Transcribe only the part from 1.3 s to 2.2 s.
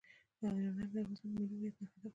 د ملي هویت نښه ده.